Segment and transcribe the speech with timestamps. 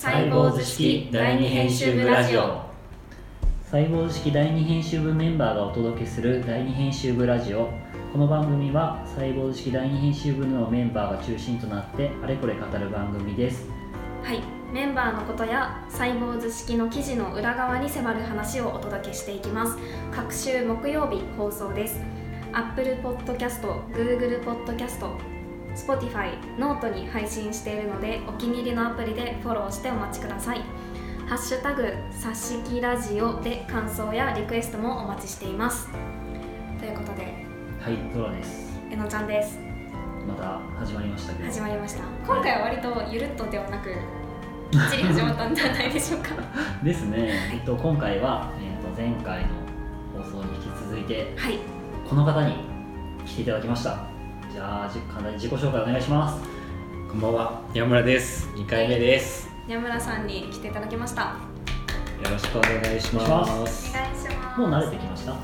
[0.00, 2.62] サイボーズ式第二編集部ラジオ。
[3.62, 7.68] サイボーズ式第二編集部メンバーがお届けする第二編集部ラジオ。
[8.10, 13.68] この番組はサイボーズ式第二編集部のメンバーが中心となってあれこれ語る番組です。
[14.22, 14.40] はい。
[14.72, 19.76] メンバーのことやサイボーズ式の記事の裏側に迫る話をお届けしていきます。
[20.10, 22.00] 各週木曜日放送です。
[22.54, 23.60] Apple Podcast、
[23.92, 25.06] Google Podcast、
[25.80, 30.60] Spotify、 noteに配信しているのでお気に入りのアプリでフォローしてお待ちください。
[31.26, 35.88] ハッシュタグサ式ラジオで感想やリクエストもお待ちしています。
[36.78, 37.46] ということで
[37.80, 38.78] はいゾラです。
[38.90, 39.58] えのちゃんです。
[40.26, 41.50] また始まりましたけど。
[41.50, 42.02] 始まりました。
[42.26, 43.90] 今回は割とゆるっとではなく
[44.70, 46.28] きっちり始まったんじゃないでしょうか。
[46.84, 51.58] ですね、えっと、今回は、えっと、前回の放送に引き続いてはい。
[52.08, 52.56] この方に
[53.24, 54.09] 来ていただきました
[54.60, 56.42] じゃあじ簡単に自己紹介お願いします
[57.08, 58.46] こんばんは、山村です。
[58.50, 59.48] 2回目です。
[59.66, 63.90] 山村さんに来ていただきましたよろしくお願いしお願いしまます。
[63.90, 65.34] お願いしますもう慣れてきました？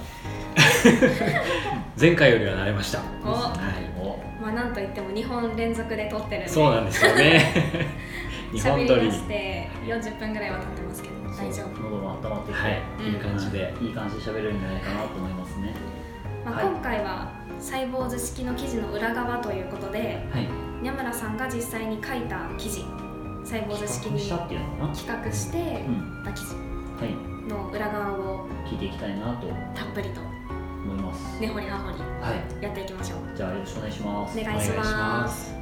[1.98, 3.00] 前回よりは慣れました。
[3.24, 3.58] おはい。
[3.98, 7.54] おまあなんといっても2本連続で撮ってるんでそうなんですよね。
[8.52, 9.22] 日本撮りし。
[9.22, 13.74] て40分ぐらいは経ってますけど大丈夫、喉も温まってきて、はい、うんいい感じで。
[13.80, 15.72] いい感じで喋れるんじゃないかなと思いますね
[16.46, 16.66] まあ、はい。
[16.66, 20.48] 今回はサイボーズ式の記事の裏側ということではい。
[20.84, 22.84] 山村さんが実際に書いた記事
[23.44, 24.94] サイボーズ式に企画したっていうのかな？
[24.94, 26.22] 企画してうん。
[26.24, 27.50] た記事はい。
[27.50, 29.48] の裏側を聞いていきたいなと。
[29.74, 32.62] たっぷりと思います、根掘り葉掘りはい。
[32.62, 33.18] やっていきましょう。
[33.36, 34.38] じゃあよろしくお願いします。
[34.38, 35.54] お願いします。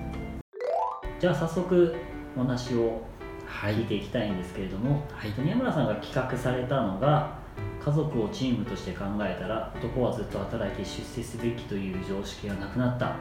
[1.18, 1.96] じゃあ早速
[2.36, 3.02] お話を
[3.46, 3.74] はい。
[3.74, 5.32] 聞いていきたいんですけれども、はい。
[5.38, 7.38] 宮村さんが企画されたのが
[7.84, 13.14] 家族をチームとして考えたら男はずっと働いて出世すべきという常識がなくなった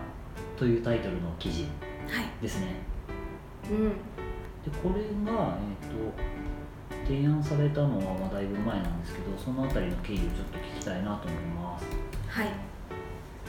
[0.57, 1.63] というタイトルの記事
[2.07, 2.25] はい。
[2.41, 2.67] ですね。
[3.69, 3.89] うん。
[3.89, 3.95] で
[4.81, 11.85] これが、えー、と提案されたのはまあだいぶ前なんですけどそのあたりの経緯をちょっと聞きたいなと思います。
[12.29, 12.47] はい。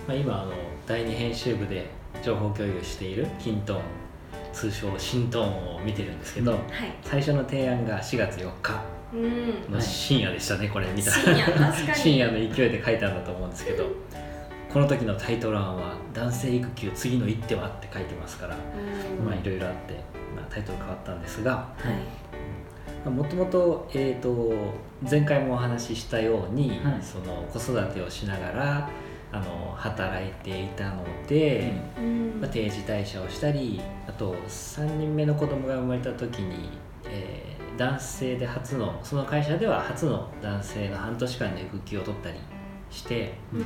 [0.08, 0.52] まあ、今あの
[0.84, 1.90] 第二編集部で
[2.24, 3.82] 情報共有しているキントーン、
[4.52, 6.58] 通称シントーンを見てるんですけど、うん。
[6.58, 6.68] はい。
[7.02, 8.72] 最初の提案が4月4日。
[8.88, 8.93] うん
[9.70, 11.10] の深夜でしたね、これ見た。
[11.10, 11.94] 深夜確かに。
[11.94, 13.84] 深夜の勢いで書いたんだと思うんですけど
[14.72, 19.94] この時のタイトル案は「男性育休次の一手は?」って書いてますから、いろいろあって、
[20.34, 21.68] まあ、タイトル変わったんですがは
[23.06, 23.08] い。
[23.08, 24.54] もともと,、えー、と
[25.08, 26.80] 前回もお話ししたように、はい。
[27.02, 28.90] その子育てをしながら
[29.30, 32.40] あの働いていたので、うん。
[32.40, 36.70] まあ、定時退社をしたりあと3人目の子供が生まれた時に、
[37.06, 42.38] えー男性で初のその会社では初の男性の半年間の育休を取ったり
[42.90, 43.64] してうん。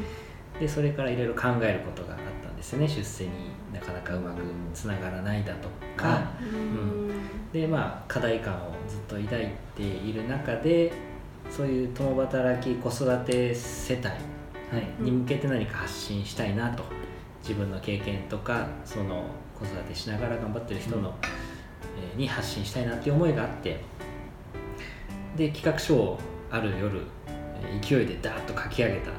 [0.58, 2.88] でそれからいろいろ考えることがあったんですよね。
[2.88, 3.30] 出世に
[3.72, 4.42] なかなかうまく
[4.74, 7.10] つながらないだとか、はうん。
[7.52, 10.92] でまあ課題感をずっと抱いている中で
[11.50, 14.12] そういう共働き子育て世帯は
[14.98, 16.82] いに向けて何か発信したいなと。
[17.40, 19.24] 自分の経験とかその
[19.58, 23.80] 子育てしながら頑張ってる人の、えーに発信したいなっていう思いがあって
[25.38, 26.18] で企画書を
[26.50, 27.00] ある夜
[27.62, 29.12] えー勢いでダーッと書き上げた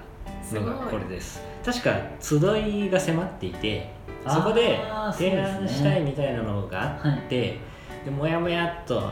[0.59, 1.41] のがこれです。
[1.63, 3.89] 確か集いが迫っていて
[4.27, 4.79] そこで
[5.13, 7.59] 提案したいみたいなのがあって、
[8.03, 9.11] でもやもやっと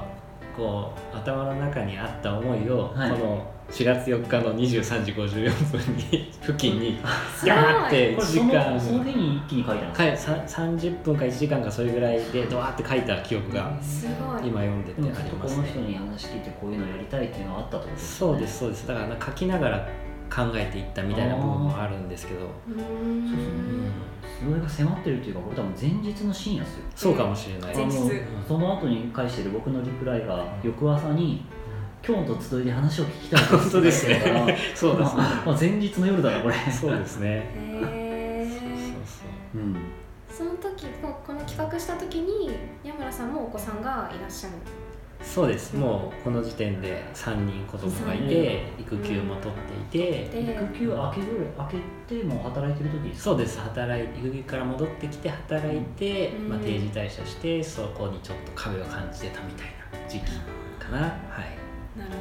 [0.55, 3.11] こう頭の中にあった思いを、はい。
[3.11, 6.99] この4月4日の23時54分に付近に
[7.45, 8.79] ガーって時間。
[8.79, 14.47] その日に一気に書いたんですかかいさ30分か1時間かそれぐらいでドワーって書いた記憶がすごい。
[14.47, 18.17] 今読んでてありますっとこの人ねに話聞いてこういうのやりたいっていうのがあったとですね。
[18.19, 18.87] そうですそうです。
[18.87, 19.89] だから書きながら
[20.33, 22.45] 考えていったみたいな部分もあるんですけど。
[22.45, 22.77] うそう。
[22.77, 23.91] ですんね
[24.39, 26.83] それが迫ってるっていうかこれ多分前日の深夜ですよ。
[26.95, 27.75] そうかもしれない。
[27.75, 27.97] 前日。
[28.47, 31.43] その後に返してる僕のリプライが翌朝に
[32.07, 34.57] 「今日の集いで話を聞きたいです」本当ですね。
[34.73, 35.17] そうですね。
[35.17, 36.55] まあまあ前日の夜だなこれ。
[36.71, 37.43] そうですね。
[37.53, 39.25] へそうーそ
[39.55, 39.65] うう。
[39.65, 39.75] ん
[40.29, 42.51] その時ここの企画した時に
[42.83, 44.53] 山村さんもお子さんがいらっしゃる。
[45.21, 45.75] そうです。
[45.75, 50.29] もうこの時点で3人子供がいて育休も取っていて。
[50.29, 51.27] で育休明けぐ
[51.57, 53.59] らい明けてもう働いてる時そうです。
[53.59, 56.49] 働い育休から戻ってきて働いて、うん。
[56.49, 60.31] まあ、定時退社してそこにちょっと壁を感じてたみたいな時期
[60.79, 60.99] かな。
[60.99, 61.07] は
[61.41, 61.66] い
[61.97, 62.11] なる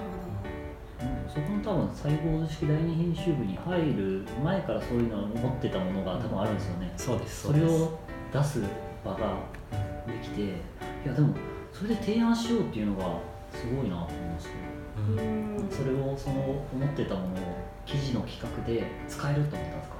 [1.00, 6.92] うんそこの多分サイボーズ式第二編集部に入る前からそういうのを持ってたものが多分あるんですよね。
[6.96, 7.98] そうですそれを
[8.32, 8.62] 出す
[9.04, 9.36] 場が
[10.06, 10.48] できてい
[11.06, 11.34] やでも
[11.72, 13.04] それで提案しようっていうのが
[13.52, 14.52] すごいなと思いますね
[15.08, 17.30] ほどうんうんそれをその思ってたものを
[17.84, 19.96] 記事の企画で使えると思ったんですか？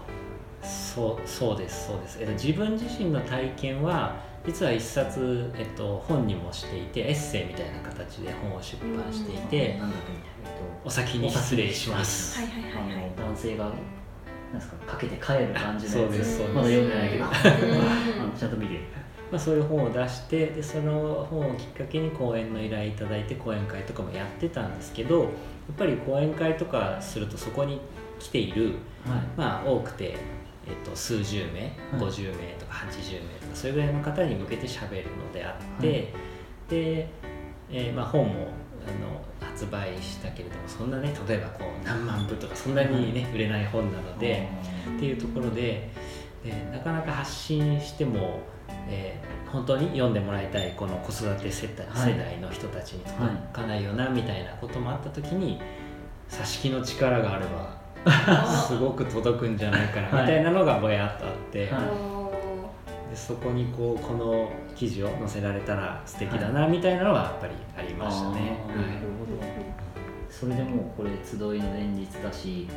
[0.62, 9.80] そうそうですそうです、えっと、自分自身の体験は実は一冊、えっと、本にもしていてエッセイみたいな形で本を出版していて、
[10.84, 12.38] お先に失礼します。
[12.38, 13.10] はいはいと、あはいはい。
[13.10, 13.74] の男性がなん
[14.54, 16.40] ですかかけて帰る感じのやつ。
[16.54, 17.24] まだ読んでないけど。
[18.38, 18.80] ちゃんと見てる。
[19.30, 25.28] まあ、そういう本を出してでその本をきっかけに講演の依頼いただいて講演会とかもやってたんですけどやっ
[25.76, 27.80] ぱり講演会とかするとそこに
[28.20, 28.74] 来ている、はい。
[29.36, 30.16] まあ、多くて、
[30.66, 32.10] えっと、数十名、はい。
[32.10, 35.96] 50名とか80名とかそれぐらいの方に向けて喋るのであって、はい。
[36.68, 37.08] で、
[37.70, 38.48] えーまあ、本も
[38.86, 44.48] あの発売したけれどもそんなね例えばこう何万部とかそんなにね、売れない本なので。
[44.96, 45.90] っていうところで
[46.44, 48.40] でなかなか発信しても、
[48.88, 52.12] えー本当に読んでもらいたいこの子育て世代,、はい。
[52.12, 55.60] 世代の人たちに届かないよな、みたいなこともあった時に
[56.28, 57.75] 挿し木の力があれば
[58.66, 60.22] すごく届くんじゃないかな、はい。
[60.22, 61.82] みたいなのがぼやっとあって、はい。
[61.88, 62.70] お
[63.10, 68.34] でそこにこうこの記事を載せられたら素敵だな、みたいなのはやっぱりありましたね。
[68.34, 68.40] はい。
[68.40, 69.42] ほど。
[70.30, 72.68] それでもうこれ集いの連日だし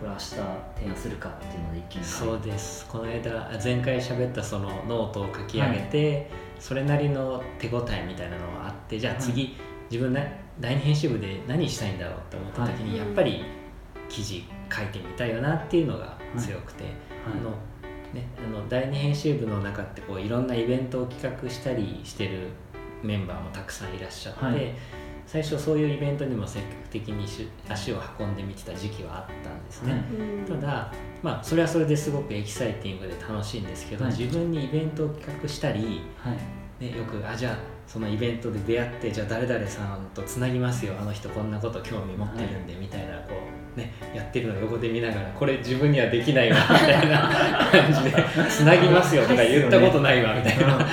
[0.00, 0.40] これ明日提
[0.88, 2.04] 案するかっていうので一気に。
[2.04, 2.86] そうです。
[2.86, 9.56] この間前回喋ったそのノートを書き上げて、それなりの手応えみたいなのがあってじゃあ次、
[9.90, 13.06] 自分ね第二編集部で何したいんだろうって思った時に、はい。
[13.06, 13.44] やっぱり
[14.10, 16.92] 記事書いてみたいよなっていうのが強くて、はい。
[17.26, 17.50] あの
[18.12, 22.48] ね、あの第二編集部の中ってこういろんなイベントを企画したりしてる
[23.02, 24.74] メンバーもたくさんいらっしゃって、はい。
[25.26, 30.02] 最初そういうイベントにも積極的にし足を運んでみてた時期はあったんですね。
[30.48, 30.92] ただ
[31.22, 34.12] まあそれはそれですごくエキサイティングで楽しいんですけど、はい。
[34.12, 36.84] 自分にイベントを企画したり、はい。
[36.84, 43.34] ね、よくあじゃあそのイベントで出会ってじゃあ誰々さんとつなぎますよあの人こんなこと興味持ってるんで、みたいなこう
[43.76, 47.28] ねやってるのを横で見ながらこれ自分にはできないわみたいな
[47.70, 50.86] 感じでつなぎますよとか言ったことないわみたいな。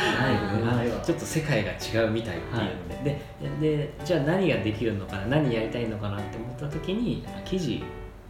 [1.07, 3.21] ちょっと世界が違うみたいっていうので,、
[3.61, 7.81] ででじゃあ何ができるのかな何やりたいのかなって思った時に記事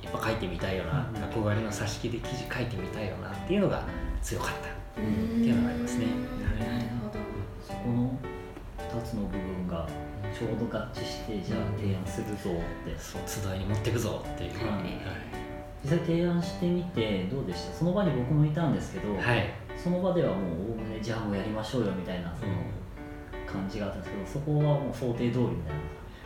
[0.04, 1.44] やっぱ書いてみたいよな、うん。
[1.44, 3.84] 憧れの挿し木で記事書いてみたいよなっていうのが
[4.22, 5.02] 強かった。
[5.02, 5.42] うん。
[5.42, 6.06] っていうのがありますね。
[6.06, 7.20] なるほど。
[7.66, 8.20] そこの
[8.78, 9.88] 2つの部分が
[10.38, 12.94] ちょうど合致してじゃあ提案するぞって。
[13.00, 14.66] そう集いに持ってくぞっていう、はい。
[14.66, 14.84] はい。
[15.84, 17.74] 実際提案してみてどうでした？
[17.74, 19.50] その場に僕もいたんですけど、はい。
[19.76, 22.54] その場ではもうおおむねじゃあもうやりましょうよみたいなその
[23.46, 25.80] 感じがあったんですけどそこはもう想定通りみたいな。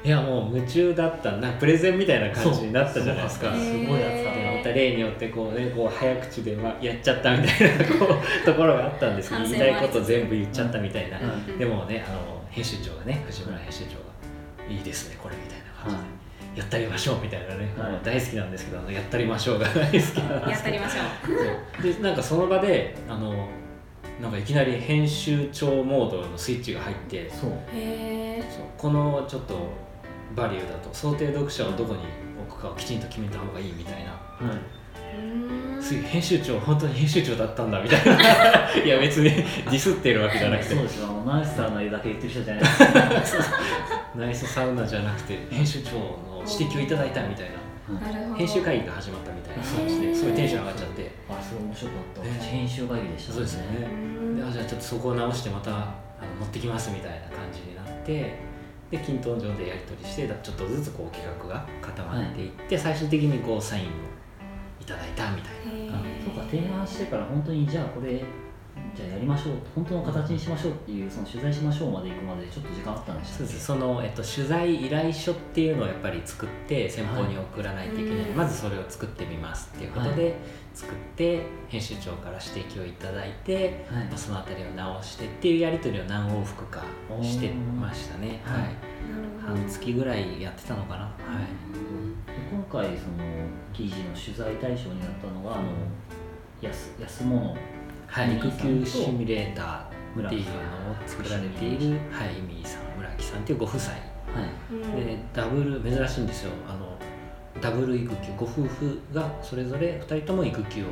[0.04, 1.34] いやもう夢中だった。
[1.34, 3.54] なプレゼンみたいな感じになったじゃないですか。
[3.54, 11.57] すごいやつだでまた例によってこうねこう早口で、ま、やっちゃったみたいなこうところがあったんですけど反言いたいこと全部言っちゃったみたいな、うん。
[11.60, 14.01] でもねあの編集長がね藤村編集長が
[14.69, 16.21] 「いいですねこれ」みたいな感じで。
[16.56, 17.69] やったりましょうみたいなね、
[18.03, 20.50] 大好きなんですけどあのやったりましょうが大好きなんですけど。
[20.50, 21.81] やったりましょう。
[21.81, 23.48] でなんかその場であの
[24.21, 27.51] なんかいきなり編集長モードのスイッチが入ってそう。
[27.74, 28.63] へえそう。
[28.77, 29.69] このちょっと
[30.36, 32.00] バリューだと想定読者をどこに
[32.45, 34.12] 置くかをきちんと決めた方がいいみたいな。
[34.12, 34.81] はい
[35.92, 38.16] すぐ編集長本当に編集長だったんだみたいな。
[38.82, 40.74] いや別にディスってるわけじゃなくて。
[40.74, 42.64] そうですよナイスさんのだけ言ってる人じゃない。
[42.64, 43.44] ですか
[44.16, 48.00] ナイスサウナじゃなくて編集長の指摘をいただいたみたいな。
[48.00, 49.64] なるほど編集会議が始まったみたいな。
[49.64, 51.12] 感じですごいテンション上がっちゃって。
[51.30, 52.52] あすごい面白かった、ね。
[52.52, 53.88] 編集会議でしたそうですよね。
[54.38, 55.74] であじゃあちょっとそこを直してまたあ
[56.24, 58.40] の持ってきますみたいな感じになって
[58.92, 64.10] で均等上でやり取りしてだちょっとずつこう企画が固まっていって、最終的にこうサインを
[64.81, 65.97] いただいたみたいな。
[65.97, 68.23] あそうか提案してから本当にじゃあこれ
[68.95, 78.30] じゃあやりましょう本当の形にしましょうっていうその取材しましょうまで行くまでちょっと時間あったんでしたそうっけですその、えっと、取材依頼書っていうのをやっぱり作って先方に送らないといけない、はい。
[78.31, 80.35] まずそれを作ってみますっていうことで、
[80.73, 84.06] 作って編集長から指摘をいただいて、はい。
[84.06, 86.83] まあ、その辺りを直してっていうやり取りを何往復か
[87.21, 88.92] してましたね、はい。
[89.42, 91.71] 半月ぐらいやってたのかな、はい。
[91.73, 92.10] で
[92.52, 93.18] 今回その
[93.73, 95.69] 記事の取材対象になったのがあの
[96.61, 97.56] 安安物
[98.11, 100.52] はい、肉育休シミュレーターっていうの
[100.92, 103.94] を村木さん作られている、はい、イミーさん村木さんっていうご夫妻。
[103.94, 104.73] はい。
[104.73, 104.95] うん。
[104.97, 106.52] でダブル珍しいんですよ。
[106.68, 106.97] あの
[107.61, 110.88] ダブル育休ご夫婦がそれぞれ2人とも育休を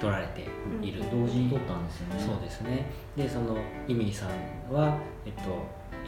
[0.00, 0.40] 取られて
[0.82, 2.20] いる、同時に撮ったんですよね。
[2.20, 2.86] そうですね。
[3.16, 5.40] でそのイミーさんは、えっと、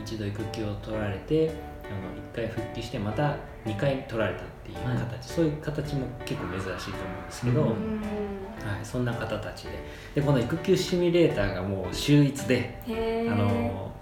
[0.02, 1.50] 一度育休を取られて
[1.84, 5.18] あの1回復帰してまた2回取られたっていう形、はい。
[5.22, 7.68] そういう形も結構珍しいと思うんですけど、うん。
[7.68, 9.70] うんはい、そんな方たちで。
[10.16, 12.82] でこの育休シミュレーターがもう秀逸で
[13.30, 13.92] あの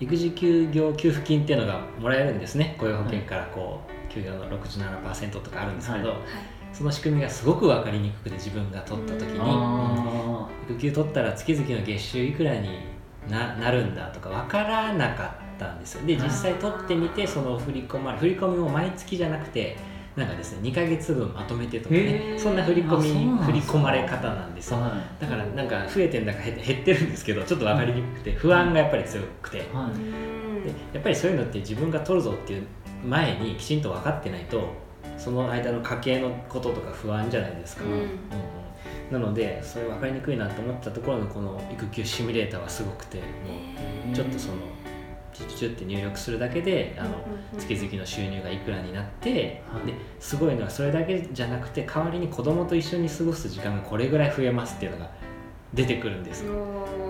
[0.00, 2.76] 育児休業給付金っていうのがもらえるんですね。
[2.78, 6.24] 雇用保険からこう給与の67%とかあるんですけど、ははい。
[6.72, 12.68] その仕組みがすごく分かりにくくて自分が取った時に、あ育休取ったら月々の月収いくらに
[13.28, 16.06] ななるんだとか分からなかったんですよ。
[16.06, 19.76] で実際取ってみてその振り込まれ振り込みも毎月じゃなくて
[20.18, 22.38] なんかですね2ヶ月分まとめてとかへねー。
[22.38, 24.72] そんな振り込み振り込まれ方なんです。
[24.72, 29.58] よはだからなんか増えてんだか減って減ってるんですけどちょっと分かりにくくて不安がやっぱり強くて。
[29.58, 29.64] で
[30.92, 32.66] やっぱりそういうのって自分が取るぞっていう
[33.06, 34.68] 前にきちんと分かってないと
[35.16, 37.90] その間の家計のこととか不安じゃないですか、うん。
[37.92, 38.08] うんうん。
[39.10, 44.54] なのでそれ分かりにくいなと思ったところのこの育休シミュレーターはすごくてもいうちょっとその
[45.32, 47.10] チュチュチュって入力するだけであの
[47.58, 49.86] 月々の収入がいくらになって、はい。
[49.86, 55.10] ですごいのはそれだけじゃなくて代わりに子供と一緒に過ごす時間がこれぐらい増えますっていうのが
[55.74, 56.44] 出てくるんです。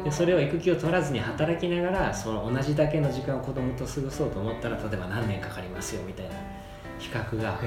[0.05, 6.33] でそれを育休を取らずに働きながらその同じだけの時間を子供と過ごそうと思ったら例えば何年かかりますよみたいな
[6.99, 7.67] 比較がへ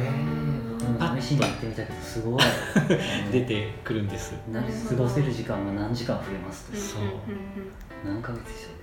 [1.18, 2.42] え試しにやってみたけどすごい
[3.32, 4.34] 出てくるんです。
[4.52, 7.04] な過ごせる時間が何時間増えますとそう。
[8.06, 8.81] 何ヶ月以上で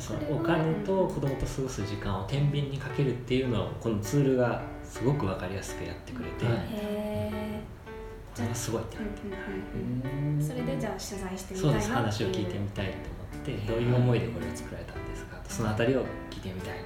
[0.00, 6.54] すそのお金と子供と過ごす時間を天秤にかけるっていうのをこのツールがすごく分かりやすくやってくれて、はい。
[6.54, 7.60] うんへ
[8.36, 8.96] これがすごいって。
[8.96, 12.24] なって、うんそれでじゃあ取材してみたそうですいなっていう。
[12.24, 16.78] 話を聞いてみたいと思ってどういう思いでこれを作られたんですかそのあたりを聞いてみたい。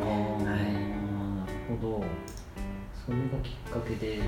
[0.00, 0.44] ああ、はい。
[0.44, 0.60] なる
[1.80, 2.04] ほど。
[3.04, 4.22] それがきっかけでで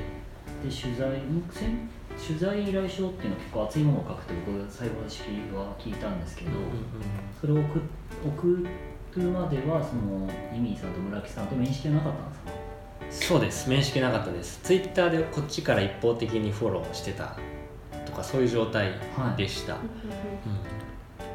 [0.62, 1.88] 取材せん
[2.18, 5.22] 取材依頼書っていうのは結構熱いものを書くって僕最後の式
[5.54, 6.50] は聞いたんですけど、
[7.40, 7.80] それを送
[8.24, 8.66] 送
[9.16, 13.26] るまではそのイミーさんと村木さんと面識はなかったんですか？
[13.28, 13.68] そうです。
[13.68, 14.60] 面識なかったです。
[14.62, 17.36] ツイッターでこっちから一方的にフォローしてた
[18.04, 18.92] とかそういう状態
[19.36, 19.88] でした、うんうんう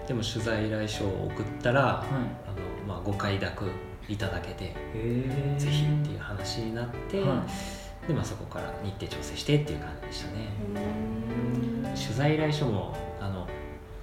[0.03, 0.07] ん。
[0.07, 3.65] でも取材依頼書を送ったら、はあのまあ、ご快諾
[4.09, 4.75] いただけて
[5.57, 7.45] ぜひっていう話になって、は
[8.11, 13.45] でまあ、そこから日程調整してっていう感じでしたね、うんうん取材依頼書もあの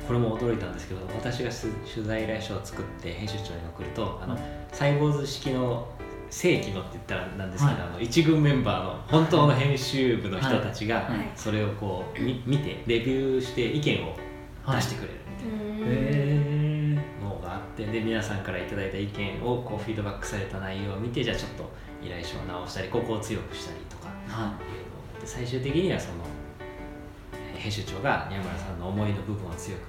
[0.07, 5.89] これも驚いたんですけど私が取取材依頼書を作って編集長に送るとあの、はいサイボーズ式の
[6.29, 7.91] 正規のって言ったらなんですけど、はい。
[7.91, 11.05] あの一軍メンバーの本当の編集部の人たちがはい。
[11.05, 14.15] はいそれをこうみ見てレビューして意見を
[14.71, 15.87] 出してくれるみたいな。
[15.87, 16.38] へえ
[17.87, 21.71] のがあってで皆さんからいただいた意見をこうフィードバックされた内容を見てじゃあちょっと
[22.03, 24.47] 依頼書を直したりここを強くしたりとかはい。
[24.47, 26.25] うのをで最終的にはその
[27.33, 29.81] えー編集長が宮村さんの思いの部分を強く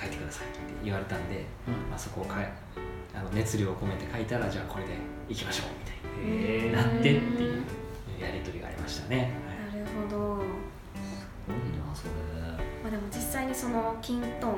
[0.00, 1.44] 書いてくださいって言われたんで、
[1.90, 2.52] まあ、そこをかい
[3.14, 4.94] あの熱量を込めて書いたらじゃあこれで
[5.28, 7.62] いきましょうみたいいへえになってっていう
[8.20, 9.32] やり取りがありましたね。
[9.72, 10.41] なるほど
[13.62, 14.48] そのキント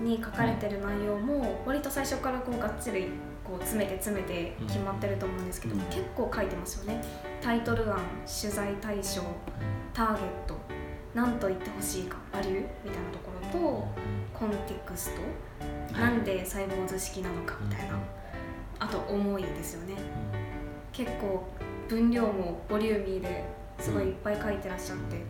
[0.00, 3.08] ンに書かれてる内容も割と最初からこうがっつり
[3.44, 5.82] こう詰めて詰めて決まってると思うんですけど、うん。
[5.82, 7.04] 結構書いてますよね。
[7.42, 9.20] タイトル案取材対象
[9.92, 10.56] ターゲット
[11.12, 13.88] 何と言ってほしいかバリューみたいなところと
[14.32, 15.20] コンテクスト、
[16.00, 16.10] はい。
[16.14, 17.98] なんでサイボーズ式なのかみたいな、
[18.78, 19.96] あと思いですよね。
[20.90, 21.44] 結構
[21.86, 23.44] 分量もボリューミーで
[23.78, 25.22] すごいいっぱい書いてらっしゃって、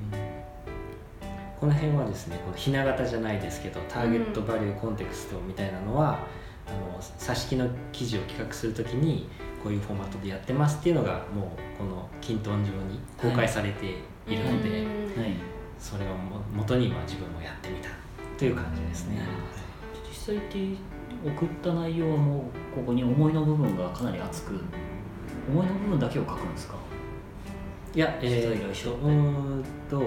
[1.64, 6.18] この辺はですねこのひな形じゃないですけどターゲットバリューコンテクストみたいなのは、
[6.66, 9.30] あの挿し木の記事を企画するときに
[9.62, 13.87] こういうフォーマットでやってますっていうのがもうこのキントン上に公開されて
[14.26, 15.33] いるので、うんはい。
[15.78, 17.88] それをも元に今自分もやってみた
[18.37, 19.23] という感じですね。
[20.06, 20.59] 実際って
[21.25, 23.33] 送った内容はもうここに思い。
[23.33, 24.61] の部分がかなり熱く
[25.49, 26.80] 思いの部分だけを書くんですかも
[27.94, 30.02] いや、えー、うーんとっ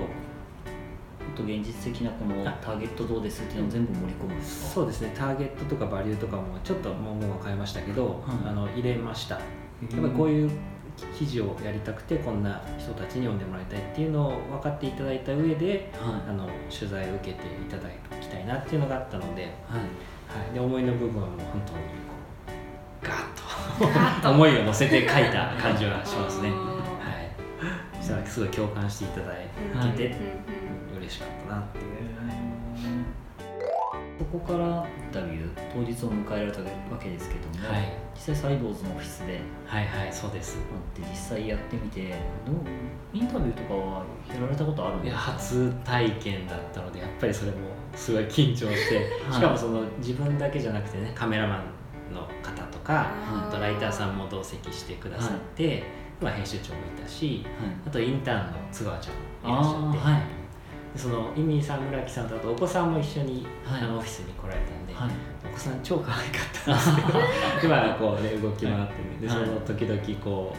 [1.37, 2.57] と現実的なこのあ。
[2.61, 4.71] ターゲットどうですっていうのを全部盛り込むんですか？
[4.73, 5.13] そうですね。
[5.15, 9.35] ターゲットとかバリューとかもちょっと文言は変えましたけど、はいあの入れました。
[9.35, 10.51] やっぱりこういう
[11.15, 17.83] 記事をやりたくてこんな人たちに読んでもらいたいっていうのを分かっていただいた上ではあの取材を受けていただ
[18.19, 19.53] きたいなっていうのがあったので,、いはい。
[20.47, 22.15] はい、で思いの部分はもう本当にこ
[23.03, 24.23] うガーッと。
[24.23, 24.31] と。
[24.31, 26.49] 思いを乗せて書いた感じがしますね。
[26.49, 30.07] あはい、そしたらすごい共感していただーいてて。
[30.07, 30.56] うんうん
[31.07, 31.85] 嬉しかったなっていう。
[34.19, 36.65] ここからインタビュー当日を迎えられたわ
[36.99, 37.93] けですけども、はい。
[38.13, 39.39] 実際サイボーズのオフィスで。
[39.65, 40.57] はいはいそうです。
[40.95, 42.09] 会って実際やってみて
[42.45, 42.55] どう？
[43.13, 45.21] インタビューとかはやられたことあるんですか？
[45.21, 47.57] 初体験だったのでやっぱりそれも
[47.95, 48.97] すごい緊張して
[49.29, 49.33] はい。
[49.33, 51.63] しかもその自分だけじゃなくてねカメラマ
[52.11, 53.11] ンの方とか
[53.49, 55.83] とライターさんも同席してくださって、
[56.19, 57.45] まあ、編集長もいたし
[57.85, 60.21] あとインターンの津川ちゃんもいらっしゃって、はい。
[60.21, 60.25] で
[60.97, 63.81] そのイミさん村木さんとあとお子さんも一緒に、はい。
[63.81, 65.09] あのオフィスに来られたんで、はい。
[65.45, 67.19] お子さん超可愛かったんですけど
[67.75, 69.45] 今こうね動き回ってねではい。
[69.45, 70.55] その時々こ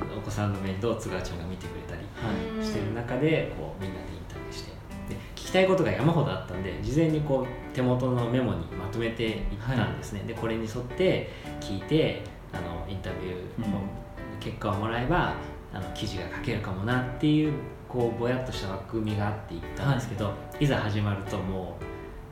[0.00, 2.64] うお子さんの面倒を津川ちゃんが見てくれたりはい。
[2.64, 4.72] してる中でこうみんなでインタビューして
[5.08, 9.36] で聞きたいことが山ほどあったんで事前にこう手元のメモにまとめていっ
[9.74, 11.30] たんですね、でこれに沿って
[11.60, 13.80] 聞いてあのインタビューの
[14.40, 15.34] 結果をもらえば、
[15.72, 17.52] あの記事が書けるかもなっていう
[17.88, 21.84] こうぼやっとした枠組みがあっていったんですけど、い、ざ始まるともう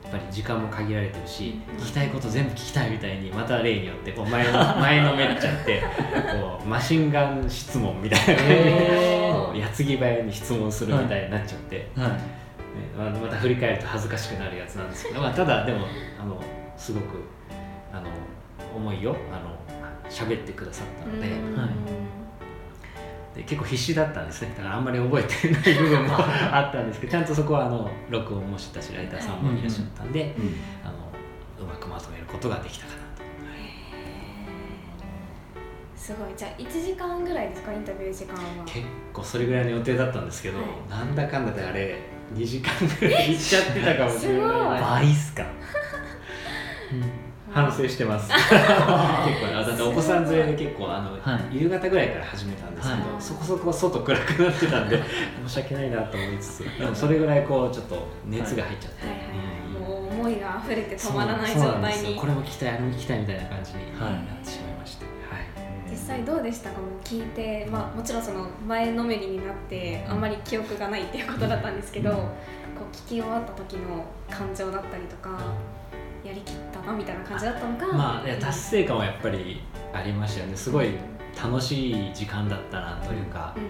[0.03, 1.83] やっぱり時間も限られてるしうん。
[1.83, 5.81] 聞きたいこと全部聞きたいみたいにまた例によってこう前の 前のめっちゃって
[6.31, 12.09] こうマシンガン質問みたいな矢継ぎ早に質問するみたいになっちゃって、はい。
[12.09, 12.17] ね
[12.97, 15.87] まあまた振り返ると恥ずかしくなるやつなんですけど、まあ、ただでも
[16.21, 16.41] あの
[16.77, 17.23] すごく
[17.91, 18.03] あの
[18.75, 19.57] 思いをあの
[20.09, 21.27] 喋ってくださったので,、
[21.59, 21.96] はい
[23.37, 24.53] で結構必死だったんですね。
[24.57, 30.93] だからあんまり覚えてない部分も あったんですけどちゃんとそこはあの録音もしてたしライターさんもいらっしゃったんで、うんあの
[31.59, 33.07] うまくまとめることができたかなと。
[35.95, 36.29] すごい。
[36.37, 38.41] じゃあ1時間ぐらいですかインタビュー時間は。
[38.65, 40.67] 結構それぐらいの予定だったんですけど、はい。
[40.89, 41.97] なんだかんだであれ
[42.33, 44.79] 2時間ぐらい行っちゃってたかもしれすごない。
[44.79, 45.43] い倍っすか
[47.63, 48.29] 反省してます。
[48.33, 48.51] 結構
[49.57, 51.57] あだってお子さん連れで結構あの、はい。
[51.63, 53.21] 夕方ぐらいから始めたんですけど、はい。
[53.21, 55.01] そこそこ外暗くなってたんで
[55.47, 59.15] 申し訳ないなと思いつつでもそれぐらいこうちょっと熱が入っちゃって、はい。
[59.15, 59.37] はいはい
[59.75, 60.03] うん。
[60.03, 62.09] もう思いが溢れて止まらない状態なんですよ。
[62.11, 64.13] にこれも聞きたいあれも聞きたいみたいな感じにはい。
[64.13, 65.13] なってしまいまして、はい
[65.89, 66.79] 実際どうでしたか？
[66.79, 72.15] もう聞いて、まあ、もちろんその前のめりになってあんまり記憶がないっていうことだったんですけど、うん。
[72.15, 75.31] こう聞き終わった時の感情だったりとか
[76.27, 77.87] やりきったなみたいな感じだったのか。
[77.87, 79.61] まあいや達成感はやっぱり
[79.93, 80.57] ありましたよね。
[80.57, 80.89] すごい
[81.41, 83.65] 楽しい時間だったなというかうん、う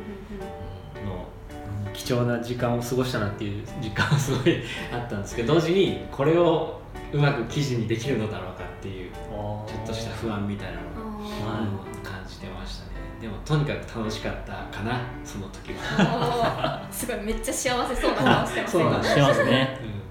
[1.85, 1.93] うん。
[1.93, 6.79] 貴重な時間を過ごしたなっていう実感はすごいあったんですけど同時にこれを
[7.11, 16.87] うまく記事にできるのだろうかっていうちょっとした不安みたいなのをうんはいうん感じてましたねでもとにかく楽しかったかなその時は。
[16.91, 19.79] すごいめっちゃ幸せそうな顔してますそうなんですしてますね。
[19.81, 20.06] うん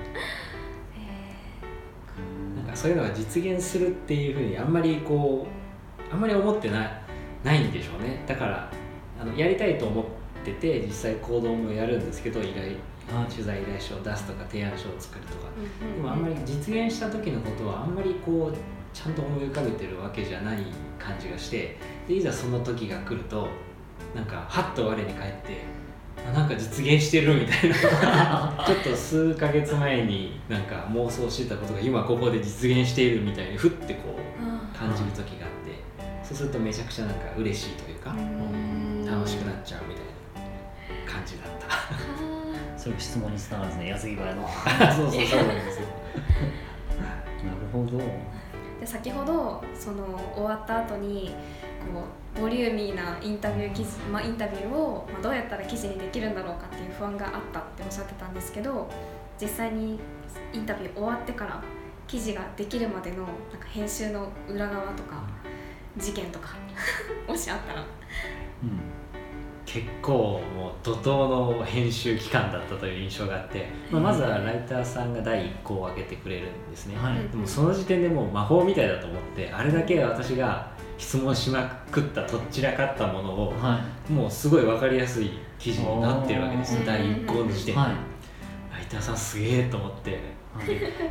[2.76, 5.47] そういうのが実現するっていうふうにあんまりこ
[6.11, 6.90] うあんまり思ってない
[7.45, 8.23] ないんでしょうね。
[8.26, 8.71] だから
[9.21, 10.04] あのやりたいと思っ
[10.45, 12.73] てて実際行動もやるんですけど依頼
[13.12, 15.49] はい取材依頼書を出すとか提案書を作るとか。
[15.56, 18.56] うんうんでもあんまり実現した時のことはあんまりこう
[18.97, 20.58] ちゃんと思い浮かべてるわけじゃない
[20.99, 21.76] 感じがして
[22.08, 23.49] でいざその時が来ると
[24.15, 25.85] なんかハッと我に返ってあ
[26.34, 27.76] なんか実現してるみたいな。
[28.66, 35.78] ちょっと数ヶ月前になんか妄想してたことが今ここで実現しているみたいにふってこうあ感じる時があって
[36.22, 40.04] そうするとめちゃくちゃなんか嬉しいというか楽しくなっちゃうみたい
[41.06, 41.66] な感じだった。
[41.68, 42.16] あ
[42.76, 44.42] それが質問につながるんですね矢継ぎ早の。
[44.86, 45.38] なそうそうそう。
[45.46, 45.86] なんですよ
[47.44, 47.98] るほど。
[47.98, 51.34] ーで先ほどその終わった後にこ
[52.36, 58.88] うボリューミーなインタビュー記事、まあ、インタビューを、まあ、どうやったら記事にできるんだろうかっていう不安があったっておっしゃってたんですけど
[59.40, 59.99] 実際に
[60.52, 61.62] インタビュー終わってから
[62.06, 65.25] 記事ができるまでのなんか編集の裏側とか
[65.96, 66.56] 事件とか
[67.26, 68.96] もしあったらうん。
[69.66, 77.16] 結構もう怒涛の編集期間だったという印象があって、まあ、まずはライターさんが第1項を挙げてくれるんですね、はい。
[77.28, 87.89] でもその時点でもう魔法みたいだと思ってあれだけ私が質問しまくったとっちらかったものをはもうすごい分かりやすい記事になってるわけです第1項の時点で、いはい。
[88.73, 90.37] ライターさんすげえと思って。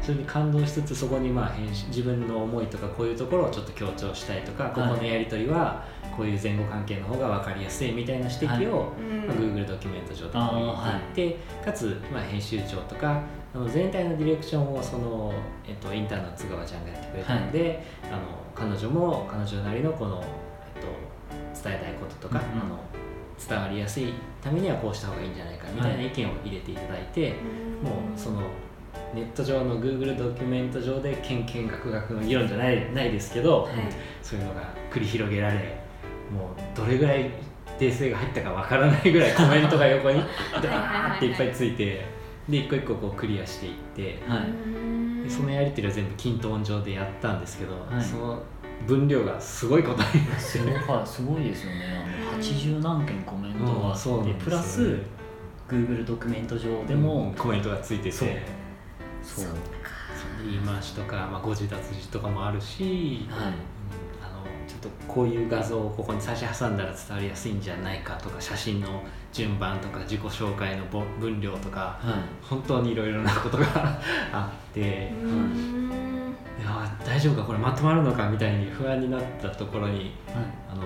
[0.01, 13.21] それに感動しつつそこにまあ編集自分の思いとかこういうところをちょっと強調したいとか、ここのやり取りはこういう前後関係の方が分かりやすいみたいな指摘を、うんまあ、Google ドキュメント上とかにあ言って、かつ、まあ、編集長とか
[13.53, 15.33] あの全体のディレクションをその、
[15.67, 18.21] えっと、インターンの津川ちゃんがやってくれたので、あの
[18.53, 20.23] 彼女も彼女なりのこの、
[20.75, 20.87] えっと、
[21.63, 22.65] 伝えたいこととか、うんうん。
[22.65, 22.79] あの
[23.37, 27.31] 伝わりやすいためにはこうした方がいいんじゃないかみたいな意見を入れていただいて、
[27.83, 28.41] もうその
[29.13, 33.73] ネット上の Google ドキュメント上でけんけんがくがくの議論じゃないないですけど、はい。
[34.23, 35.84] そういうのが繰り広げられ
[36.31, 37.31] もうどれぐらい
[37.77, 40.21] 訂正が入ったかわからないぐらいコメントが横に
[40.61, 42.05] ダーっていっぱいついて
[42.47, 44.39] で一個一個こうクリアしていってはい。
[44.49, 48.03] うんでそのやり取りは全部均等音上でやったんですけど、はい。
[48.03, 48.43] その
[48.87, 50.39] 分量がすごいことになって。
[50.39, 52.05] すごいはいすごいですよね。
[52.31, 54.99] あの80何件コメントがあってなんプラス
[55.67, 58.11] Google ドキュメント上でも、コメントがついてて。
[58.11, 58.29] そう。
[59.23, 59.49] そそう。
[59.49, 59.55] う
[60.45, 63.53] 言い回しとか、まあ、誤字脱字とかもあるし、はい
[64.85, 73.65] とこういう画像をここに差し挟んだら伝わりやすいんじゃないかとか写真の順番とか自己紹介のぼ分量とかはい本当にいろいろなことが
[74.31, 75.11] あって。
[77.05, 80.11] 大丈夫かこれまとまるのかみたいに不安になったところにはい
[80.71, 80.83] あの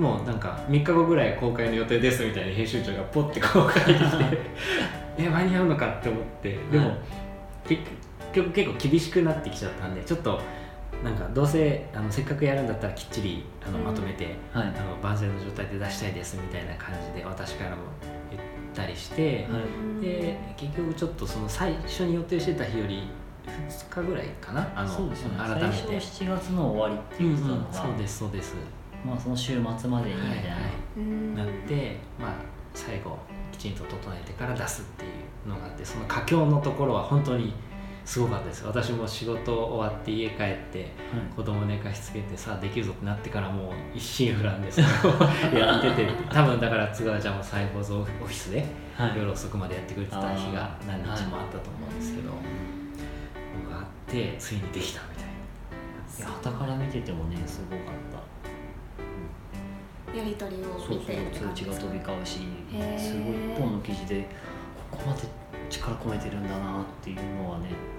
[0.00, 4.38] もうなんか3日後ぐらい公開の予定ですみたいに編集長がポッてこう書いてきて
[5.18, 6.58] え間に合うのかって思って。
[6.70, 6.98] でも、はい
[7.66, 7.82] 結
[8.32, 10.40] 局結構厳しくなってきちゃったんでちょっと
[11.06, 13.84] なんかどうせあのせっかくやるんだったらきっちりあのうん。
[13.84, 14.66] まとめて、はい。
[14.66, 17.76] あの万全の状態で出したいですみたいな感じで私からも
[18.30, 18.42] 言っ
[18.74, 19.60] たりして、は
[20.00, 20.04] い。
[20.04, 23.04] で結局ちょっとその最初に予定してた日より
[23.46, 25.38] 2日ぐらいかなあのそうですよね。
[25.38, 25.76] 改めて。
[25.86, 28.54] 最初7月の終わりってうん言ってたのが、うんそうですそうです。
[29.06, 30.70] まあその週末までにみたいな、はいはい。
[30.98, 32.32] うんなって、まあ、
[32.74, 33.16] 最後
[33.52, 35.08] きちんと整えてから出すってい
[35.46, 37.54] うのがあってその佳境のところは本当に
[38.06, 38.64] すごかったです。
[38.64, 40.92] 私も仕事終わって家帰って
[41.34, 44.80] 子供寝かしつけてさあできるぞってなってからもう一心不乱です
[45.52, 46.08] やってて。
[46.30, 48.64] 多分だから津川ちゃんもサイボーズオフィスで
[49.16, 52.36] 夜遅くまでやってくれてた日が何日もあったと思うんですけど、の
[53.70, 55.26] があってついにできたみたい
[56.18, 57.86] いや旗から見ててもねすごかっ
[60.12, 60.16] た。
[60.16, 61.16] やり取りをそう見て。
[61.36, 62.38] そう通知が飛び交うし
[62.96, 64.28] すごい一本の記事で
[64.92, 65.22] ここまで
[65.68, 67.95] 力込めてるんだなっていうのはね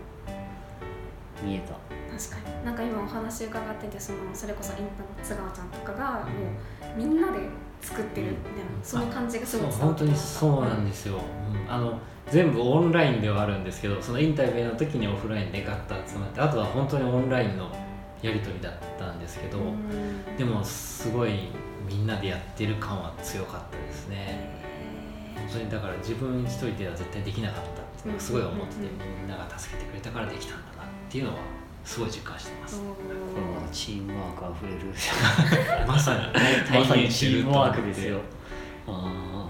[1.44, 1.74] 見えた。
[2.18, 2.66] 確かに。
[2.66, 7.40] なんか今お話伺っててそのそれこそインタの津川ちゃんとかがもうみんなで
[7.82, 11.72] 作ってるみたいなその感じがすごい伝わってき本当にましたそうなんですよ、うん。
[11.72, 17.72] あの全部オンラインではあるんですけどそのインタビューの時にオフラインでガッと集まってあとは本当にオンラインの
[18.22, 20.36] やり取りだったんですけど、うん。
[20.36, 21.50] でもすごい
[21.88, 24.16] みんなでやってる感は強かったですね。
[24.18, 30.77] へ本当にだから自分一人では絶対できなかったってすごい思っててみんなが助けてくれたからできたんだな
[31.08, 31.38] っていうのは
[31.86, 32.76] すごい実感してます。
[32.76, 32.80] ー。
[32.80, 34.78] これまたチームワークあふれる
[35.88, 36.20] まさに
[36.78, 38.20] まさに体現してるチームワークですよ。
[38.88, 39.50] あ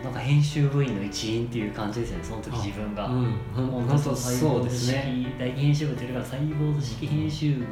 [0.00, 3.34] へなんか編集部員の一員っていう感じですよねその時自分が、うん。
[3.54, 4.98] 本当そうですね。
[4.98, 7.64] ね第二編集部というかサイボーズ式編集部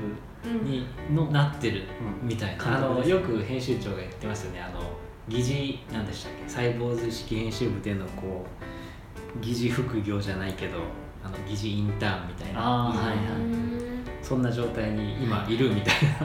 [0.49, 1.83] ーうんにのなってる
[2.23, 4.61] うんみたいな、感あのよく編集長が言ってますよね。
[4.61, 4.81] あの
[5.29, 6.49] 疑似なんでしたっけ？
[6.49, 10.79] サイボーズ式編集部でのこう疑似副業じゃないけど
[11.25, 12.61] あの疑似インターンみたいな。
[12.61, 13.17] はいはい。
[13.17, 13.19] う
[13.57, 14.05] ん。
[14.23, 16.19] そんな状態に今いるみたいな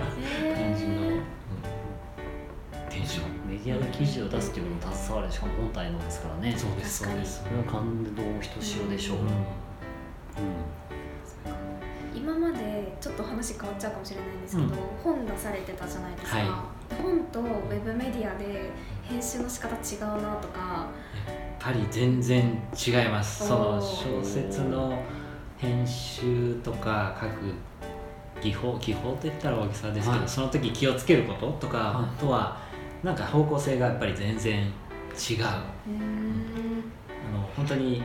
[0.55, 1.23] 感じの、へうん。
[2.89, 3.33] テンション。
[3.49, 6.55] メディアの記事を出すっていうのも携わるしかも本体のですからね。
[6.57, 7.43] そうですそうです。
[7.43, 9.27] それは感動ひとしおでしょう、ううん。
[12.15, 14.71] 今までちょっと話変わっちゃうかもしれないんですけど、うん。
[15.03, 16.65] 本出されてたじゃないですか、は
[17.01, 18.71] 本とウェブメディアで
[19.03, 20.87] 編集の仕方違うなとか
[21.63, 23.47] ぱり全然違います。
[23.47, 25.01] その小説の
[25.57, 27.53] 編集とか書く
[28.41, 30.27] 技法技法と言ったら大げさですけど、はい。
[30.27, 32.19] その時気をつけることとかはい。
[32.19, 32.59] とは
[33.01, 35.45] なんか方向性がやっぱり全然違う。
[35.45, 36.83] あうん
[37.33, 38.03] の本当に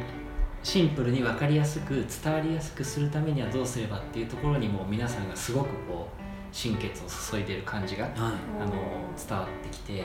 [0.63, 8.15] シンプルに分かりやすく伝わりやすくするためにはどうすればっていうところにも皆さんがすごくこう心血を注いでる感じがはい。
[8.61, 8.73] あの
[9.17, 10.05] 伝わってきて。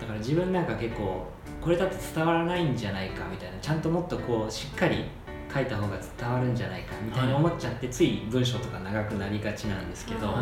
[0.00, 1.26] だから自分なんか結構
[1.60, 5.04] これだと伝わらないんじゃないかみたいなちゃんともっとこうしっかり
[5.52, 10.32] 書いた方が伝わるんじゃないかみたいに思っちゃって、つい文章とか長くなりがちなんですけど、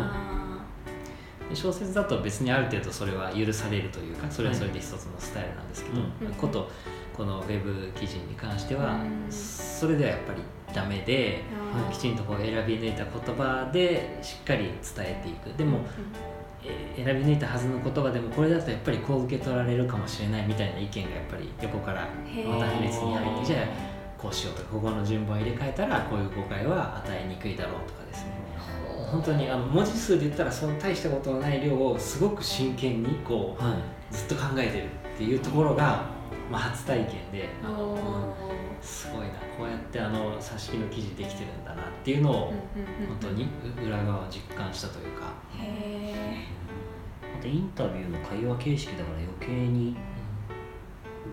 [1.53, 6.69] 小説だと別にある程度それは許されるというかそれはそれで一つのスタイルなんですけど、うんこと
[7.17, 9.31] このウェブ記事に関しては、うん。
[9.31, 10.41] それではやっぱり
[10.73, 11.43] ダメで。
[11.91, 15.55] きちんとこう選び抜いた言葉でしっかり伝えていく。
[15.57, 16.38] でも、えー
[16.95, 22.07] 選び抜いたはずの言葉でもこれだとやっぱりこう受け取られるかもしれないみたいな意見がやっぱり横から
[22.47, 23.65] また別に入ってじゃあ
[24.17, 28.31] こうしようとかここの順番を入れ替えたらこういう誤解は与えにくいだろうとかですね。
[29.11, 33.99] 本当にあの文字数で言ったらその大したことのない量をすごく真剣にこうはい。
[34.11, 36.05] ずっと考えてるっていうところが、
[36.51, 37.49] まあ、初体験で
[38.81, 39.33] すごいな。
[39.57, 42.53] こうやってあの挿し木の記事できてるんだなっていうのを
[43.07, 43.47] 本当に
[43.85, 46.45] 裏側を実感したというか、へ
[47.35, 49.95] またインタビューの会話形式だから余計に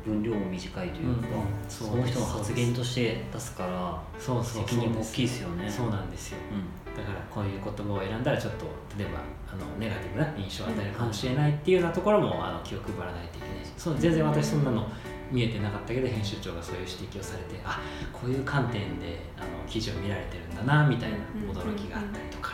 [0.05, 5.71] 分量も短いというか、うんその人の発言として出すからそうそう責任も大きいですよね。
[5.71, 6.39] そうなんですよ。
[6.53, 6.97] うん。
[6.97, 9.19] だからこういう言葉を選んだらちょっと例えば
[9.53, 13.73] あのネガティブな印象を与えるかもしれないっていうようなところもあの気を配らないといけないし。
[13.77, 14.89] そう全然私そんなの
[15.31, 17.81] 見えてなかったけど編集長がそういう指摘をされてあ
[18.13, 21.17] こういう観点であの記事を見られてるんだなみたいな
[21.53, 22.53] 驚きがあったりとか、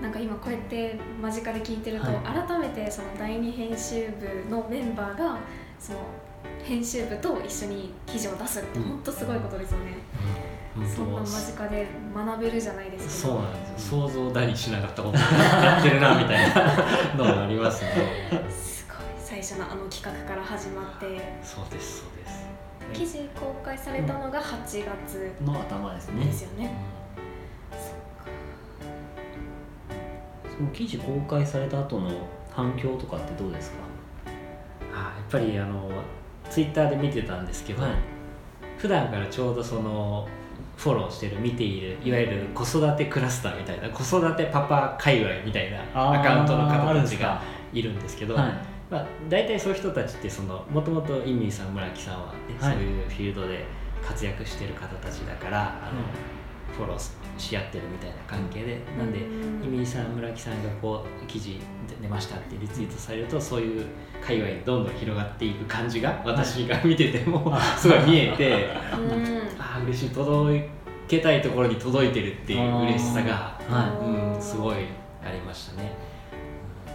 [0.00, 2.16] ーなんか今こうやって間近で聞いてると、はい。
[2.48, 5.38] 改めてその第二編集部のメンバーが
[5.78, 6.00] その
[6.62, 8.84] 編集部と一緒に記事を出すってうん。
[8.84, 9.96] 本当すごいことですよね、
[10.76, 10.88] うん。
[10.88, 13.34] そんな間近で学べるじゃないですけど。
[13.34, 13.42] そう。
[13.42, 18.44] なんですよ想像だにしなかったことやってるなみたいなのがありますね
[19.44, 21.20] 初のあの企画から始まって。
[21.42, 22.44] そうですそうです。
[22.92, 25.32] 記事公開されたのが8月。
[25.44, 26.24] の頭ですね。
[26.24, 26.74] ですよね、
[30.56, 32.10] その記事公開された後の
[32.50, 33.76] 反響とかってどうですか？
[34.94, 35.90] あやっぱりあの
[36.48, 37.92] ツイッターで見てたんですけど、はい。
[38.78, 40.26] 普段からちょうどその
[40.76, 45.80] フォローしてる見ているいわゆる子育てクラスターみたいな子育てパパ界隈みたいな
[46.12, 47.40] アカウントの方たちが
[47.72, 52.74] いるんですけどはいまあ、大体そういう人たちってそのもともとインミーさん村木さんは、ねはい。
[52.74, 53.64] そういうフィールドで
[54.06, 56.02] 活躍してる方たちだからあの、
[56.74, 59.22] フォローし合ってるみたいな関係でなんでイ
[59.68, 61.58] ミーさん村木さんがこう記事
[62.00, 63.86] 出ましたってリツイートされるとそういう
[64.20, 69.38] 界隈にどんどん広がっていく感じが私が見ててもすごい見えて うん。
[69.58, 70.68] ああ嬉しい届
[71.08, 74.76] けたいところに届いてるっていう嬉しさが、はうん、すごい
[75.24, 75.92] ありましたね。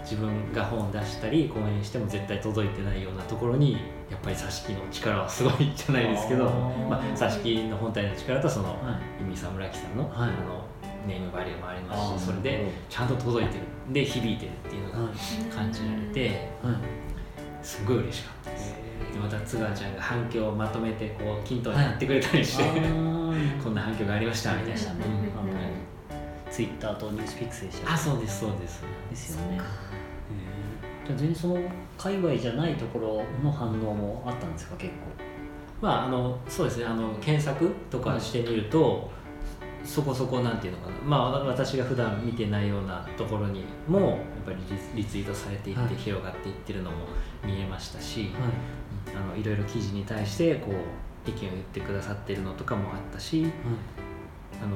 [0.09, 3.73] 自分が本出したり講演しても絶対届いてないようなところに
[4.09, 6.45] やっぱり挿し木の力はすごいじゃないですけど
[6.89, 9.23] まあ、挿し木の本体の力とそのはい。
[9.23, 10.29] イミさん村木さんの,、はい。
[10.29, 10.65] あの
[11.07, 13.61] ネームバリューもありますしそれでちゃんと届いてる。
[13.93, 15.55] で響いてるっていうのがはい。
[15.55, 16.75] 感じられてはい。
[17.61, 18.73] すごい嬉しかったです。
[19.13, 23.61] でまた津川ちゃんが反響をまとめてこう均等にやってくれたりして、あー。
[23.63, 24.79] こんな反響がありましたみたいな。
[26.49, 28.83] ツイッターとニュースピックスでしたあそうですそうです。
[29.09, 29.61] ですよね
[31.15, 31.59] 全然その
[31.97, 35.23] 界隈じゃないところの反応もあったんですか結構。
[35.81, 36.85] まああのそうですね。
[36.85, 39.09] あの検索とかしてみると、
[39.83, 40.95] そこそこなんていうのかな。
[41.03, 44.57] まあ私が普段見てないようなところにもやっぱり
[44.95, 45.95] リリツイートされていって、はい。
[45.95, 46.97] 広がっていってるのも
[47.45, 48.31] 見えましたし、はい。
[49.15, 53.45] あのいろいろ記事に対してこう意見を言ってくださってるのとかもあったし
[54.61, 54.75] あの、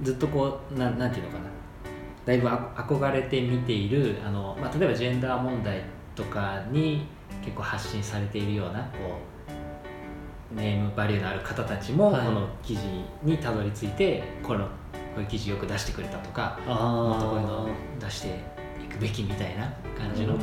[0.00, 1.44] うん、ずっとこうなんなんていうのかな
[2.24, 5.82] だいぶあ憧れて見ているあの、まあ、例えばジェンダー問題
[6.14, 7.06] とかに
[7.42, 9.20] 結構発信されているようなこ
[10.52, 12.26] うネームバリューのある方たちも、はい。
[12.26, 12.82] この記事
[13.22, 14.70] にたどり着いてこのこ
[15.18, 17.68] ういう記事よく出してくれたとかもっとこういうのを
[18.00, 18.28] 出して
[18.82, 20.36] いくべきみたいな感じの、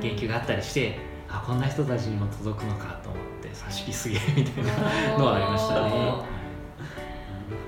[0.00, 5.90] 言及があったりしてあこんな人たちにも届くのかと思って挿し木すげえみたいなのはありましたね。
[5.90, 6.24] なる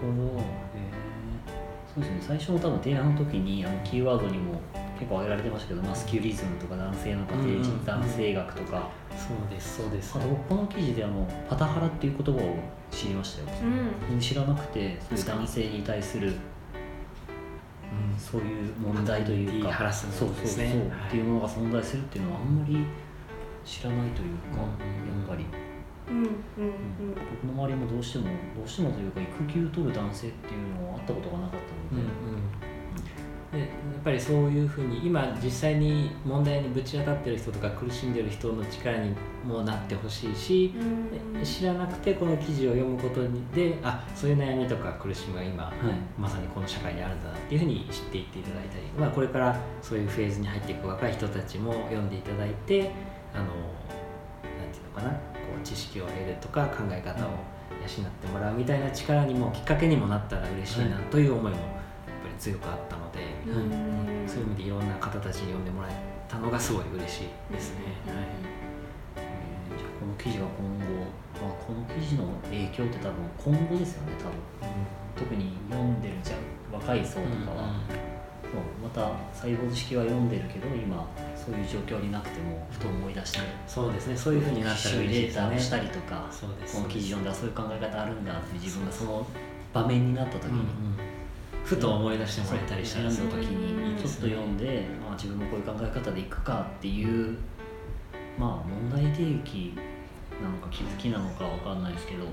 [0.00, 0.42] ほど、
[1.94, 4.60] そうですね最初の多分提案の時にあのキーワードにも
[5.00, 8.90] 結構挙げられてましたけど、マスキュリズムとか男性の家庭人、うん男性学とか。
[9.16, 9.78] そうです。
[9.78, 10.14] そうです。
[10.16, 12.54] あと僕この記事であのパタハラっていう言葉を
[12.90, 13.58] 知りましたよ。
[14.12, 14.20] うん。
[14.20, 16.34] 知らなくてそういう男性に対する
[18.18, 19.72] そういう問題というか。
[19.72, 21.08] ハラスメントそうそうそう、ですねはい。
[21.08, 22.84] っていうものが存在するっていうのはあんまり
[23.64, 25.46] 知らないというか、うんやっぱり、
[26.08, 26.34] うんうんうん。
[27.42, 31.79] 僕の周りもどうしてもどうしてもというか育休取る男性っていうのは会ったことがなかったの
[34.02, 41.44] ぱりそういうふうに今実際に問題にぶち当たってる人とか苦しんでる人の力にもなってほしいし、うん。
[41.44, 43.22] 知らなくてこの記事を読むこと
[43.54, 45.74] であそういう悩みとか苦しみが今、はい。
[46.18, 52.90] まさにこの社会にあるんだなっていうふうに知っていっていただいたり、まあ、これからそういうフェーズに入っていく若い人たちも読んでいただいて
[53.34, 53.52] あのなん
[54.72, 55.18] ていうのかなこ
[55.58, 57.30] う知識を得るとか考え方を
[57.80, 64.28] 養ってもらうみたいな力にもきっかけにもなったら嬉しいなという思いもやっぱり強くあったので、うん。
[64.28, 65.92] そういう意味でいろんな方たちに読んでもらえ
[66.28, 67.98] たのがすごい嬉しいですね。
[68.06, 68.24] はい。
[69.16, 70.84] えーじゃあこの記事が今後、
[71.40, 74.34] まあ、この記事の影響って多分今後ですよね多分。
[75.16, 76.38] 特に読んでるじゃん
[76.72, 77.74] 若い層とかは、
[78.42, 84.16] そうまた細胞式は読んでるけど今そういう状況になくてもふと思い出してそうですね。
[84.16, 85.42] そういうふうになったら嬉しいですね。
[85.42, 86.30] データをしたりとか
[86.72, 89.26] この記事読んだらそういう考え方あるんだって自分がその
[89.72, 90.62] 場面になった時に、
[91.70, 93.94] ふと思い出してもらえたりしたら選んだ時うん。
[93.94, 97.38] にちょっと読んで、まあ、自分もこういう考え方でいくかっていう
[98.36, 99.74] まあ問題提起
[100.42, 102.24] なのか気づきなのかわかんないですけど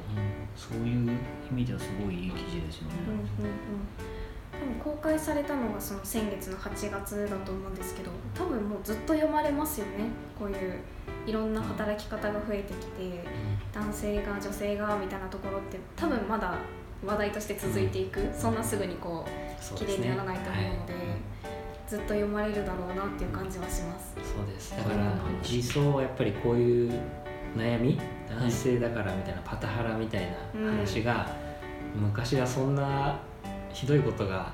[0.55, 1.11] そういう
[1.51, 3.29] 意味ではすごいいい記事ですようんうんね。
[3.39, 4.59] うん。
[4.59, 10.09] 多分公開されたのがその先月の8月だと思うんですけど多分もうずっと読まれますよね。
[10.39, 10.79] こういう
[11.27, 13.23] いろんな働き方が増えてきて
[13.71, 16.55] 男性が女性がみたいなところって多分まだ
[17.05, 21.03] 話題として続いていく、そんなすぐにこう綺麗にならないと思うので、はい。
[21.87, 24.13] ずっと読まれるだろうなっていう感じはします。
[24.15, 24.75] そうです。
[24.75, 25.13] だから
[25.49, 26.99] 理想はやっぱりこういう
[27.55, 31.29] 悩み男性だからみたいなパタハラみたいな話が、
[31.95, 33.19] 昔はそんな
[33.71, 34.51] ひどいことが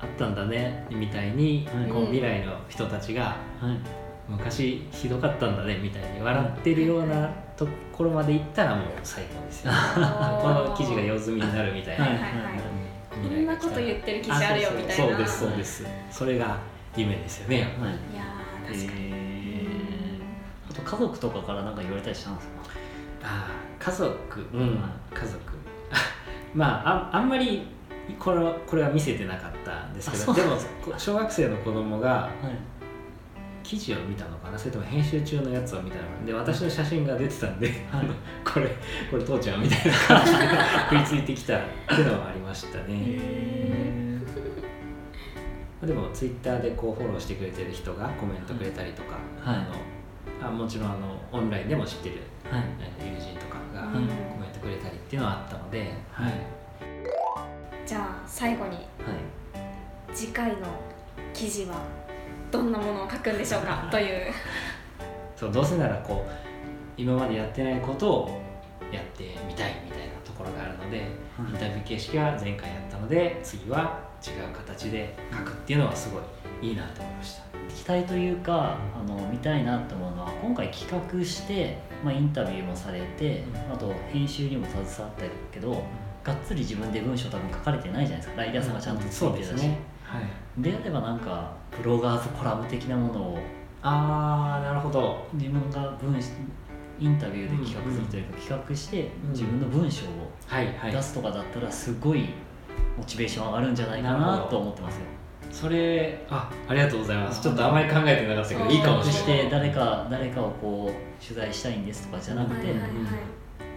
[0.00, 1.90] あったんだねみたいに、はい。
[1.90, 9.78] こう未来の人たちがはい昔ひどかったんだねみたいに笑ってるようなところまでいったらもう最高ですよ、ね、
[10.40, 12.32] この記事が用済みになるみたいな、はいはいはい。
[12.32, 12.36] う
[12.78, 12.82] ん
[13.12, 14.94] こんなこと言ってる記事あるよみたいな。
[14.94, 15.86] そうですそうです。
[16.10, 16.56] それが
[16.96, 17.60] 夢ですよね。
[17.60, 17.92] やっぱりはい。
[17.92, 19.10] いやー確かに。
[19.12, 20.70] えー。
[20.70, 22.54] あと家族とかから何か言われたりしたんですか？
[23.22, 24.40] ああ家族。
[24.54, 24.82] うん
[25.12, 25.38] 家族。
[26.54, 27.66] まあああんまり
[28.18, 32.81] これはこれは見せてなかったんですけどでもこ小学生の子供がはい
[33.62, 34.58] 記事を見たのかな？
[34.58, 36.26] それとも編集中のやつを見たのかな？
[36.26, 38.06] で私の写真が出てたんで、はい
[38.44, 38.68] これ
[39.10, 40.38] これ父ちゃんみたいな感じで
[41.04, 42.84] 食いついてきたっていうのはありましたね。
[42.88, 44.18] へ
[45.86, 49.56] でもツイッターでこうフォローしてくれてる人がコメントくれたりとか、はい。
[49.56, 49.68] あ
[50.42, 52.64] のあもちろんあのオンラインでも知ってるーはい。
[52.98, 53.98] えー友人とかがうんコ
[54.38, 56.32] メントくれたりっていうのはあったので、はい。
[57.86, 58.84] じゃあ最後にはい。
[60.14, 60.56] 次回の
[61.32, 61.76] 記事は？
[62.52, 63.88] どんなものを書くんでしょうか？
[63.90, 64.32] という。
[65.34, 66.30] そうどうせならこう
[66.96, 68.42] 今までやってないことを
[68.92, 71.06] やってみたいみたいなところがあるので、はい
[71.50, 76.20] インタビュー形式は前回やったので次は違う形で書くっていうのはすご
[76.64, 77.42] いいいなと思いました。
[77.74, 85.82] 期待というかあの見たいなと思うのは今回企画して、まあ、インタビューもされてあと編集にも携わったけど
[86.22, 88.42] がっつり自分で文章多分書かれてないじゃないですか。
[88.42, 89.78] ライダーさんがちゃんとつそいうてたし、ですね。
[90.04, 90.62] はい。
[90.62, 93.38] であればなんかブロガーズコラム的なものを
[93.82, 95.26] ああなるほど。
[95.34, 96.14] 自分が文
[97.00, 100.08] インタビューで企画するというか、企画して自分の文章を
[100.48, 101.02] 出。
[101.02, 102.28] すとかだったらすごい
[102.96, 105.00] モチベーション上がるんじゃないかなと思ってますよ。
[105.50, 107.42] それあありがとうございます。
[107.42, 108.68] ちょっとあまり考えてなかったけどう。
[108.68, 109.44] んいいかもししれない。
[109.46, 112.90] て誰か誰かをこう取材したいんですとかじゃなくて、はいはいはい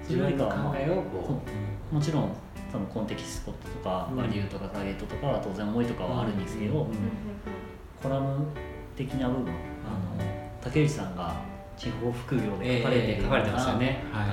[0.08, 1.42] 自分の考えをこ
[1.92, 1.96] う。
[1.96, 2.30] もちろん
[2.72, 4.18] そのコンテキストとか、うん。
[4.18, 6.90] バリューとかターゲットとかは当然思いとかはあるんですけど、うん
[8.02, 8.46] コラム
[8.96, 10.24] 的な部分あの
[10.62, 11.36] 竹内さんが
[11.78, 13.52] 地方副業で書かれてるような感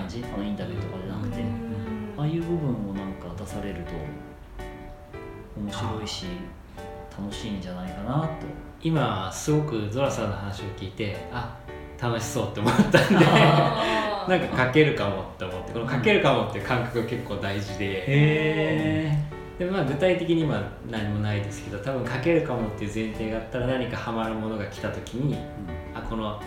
[0.09, 2.15] じ、あのインタビューとかじゃなくて、うん。
[2.17, 3.93] ああいう部分をなんか出されると
[5.61, 6.27] 面白いし
[7.19, 8.47] 楽しいんじゃないかなと。
[8.83, 11.57] 今すごくゾラさんの話を聞いてあ
[12.01, 12.99] 楽しそうって思ったんで。
[14.29, 18.05] なんか書けるかもって思ってこの書けるかもっていう感覚が結構大事で。
[18.07, 19.19] へ
[19.65, 25.37] で、まあ、具体的に今何もないですけど多分書けるかもっていう前提があったら何かハマるものが来た時に
[25.95, 26.41] あこの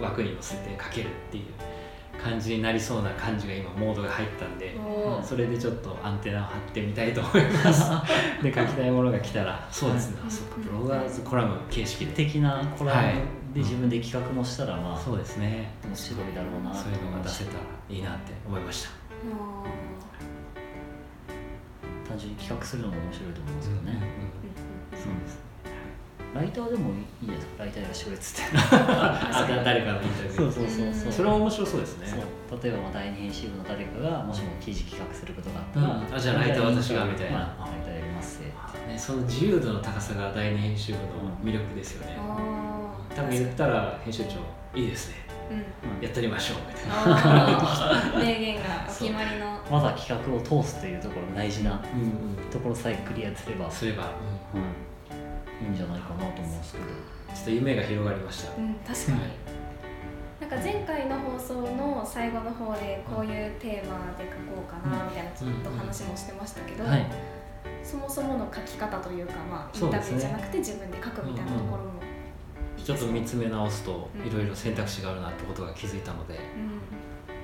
[0.00, 1.44] 枠に乗せて書けるっていう
[2.22, 4.76] 感じになりそうな感じが今モードが入ったんで
[5.24, 7.90] それでちょっとアンテナを張ってみたいと思います。
[8.42, 9.66] で書きたいものが来たら。
[9.70, 10.28] そうですね、はい。
[10.28, 10.56] あそっか。
[10.58, 12.12] ブロガーズコラム形式で。
[12.12, 13.14] 的なコラムはい。
[13.54, 15.72] で自分で企画もしたらまあそうですね。
[15.84, 17.58] 面白いだろうなとそういうのが出せたら
[17.90, 18.90] いいなって思いました
[22.08, 23.92] 単純に企画するのも面白いと思うんですよね、
[24.92, 25.40] うんそうです。
[26.34, 27.64] ライターでもいいんですか？
[27.64, 28.56] ライターやらしてくれっつって。
[28.72, 30.36] あだ誰かのインタビュー。
[30.36, 31.12] そうそうそうそう。
[31.12, 32.06] それも面白そうですね。
[32.62, 36.10] 例えばまあ第二編集部の誰かがもしも記事企画することがあったうん。
[36.10, 37.38] ら、あじゃあライター私がみたいな。
[37.38, 38.40] まあライターやります
[38.88, 41.04] ね、その自由度の高さが第二編集部の
[41.44, 42.16] 魅力ですよね。
[42.18, 43.14] あー。
[43.16, 44.36] 多分言ったら編集長
[44.74, 45.16] いいですね。
[45.26, 45.31] うん
[46.00, 48.18] やってみましょうみたいな。
[48.18, 49.60] 名言がお決まりの。
[49.70, 51.82] まずは企画を通すというところ大事な
[52.50, 54.12] ところさえクリアすれば、すれば、
[54.54, 54.58] う
[55.62, 56.84] ん、いいんじゃないかなと思うんですけど。
[57.34, 59.30] ちょっと夢が広がりました、うん確かに、はい
[60.40, 67.06] なんか前回の放送の最後の方でこういうテーマで書こうかなみたいなちょっと話もしてましたけど、はい。
[67.84, 72.01] そもそもの書き方というか、まあ、インタビューじゃなくて自分で書くみたいなところも
[72.84, 74.26] ちょっと見つめ直すとうん。
[74.26, 76.38] いろいろ選択肢があるなってことが気づいたのでう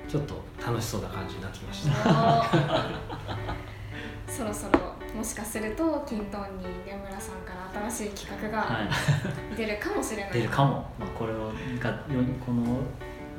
[0.05, 0.09] ん。
[0.09, 2.45] ちょっと楽しそうな感じになってきました。
[4.27, 4.79] そろそろ
[5.15, 9.55] もしかするとキントンに出村さんから新しい企画がはい。
[9.55, 12.79] 出るかもしれない、出るかも、まあ、これをがよこの